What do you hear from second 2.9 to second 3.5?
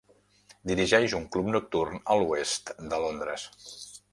de Londres.